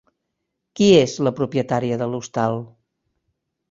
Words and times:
Qui 0.79 0.87
és 1.03 1.15
la 1.29 1.35
propietària 1.43 2.01
de 2.05 2.11
l'hostal? 2.13 2.63